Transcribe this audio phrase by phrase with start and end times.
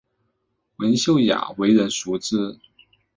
[0.77, 2.57] 文秀雅为人熟知。